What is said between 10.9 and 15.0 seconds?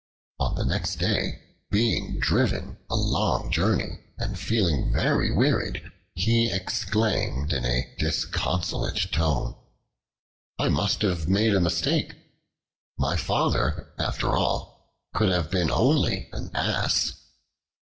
have made a mistake; my father, after all,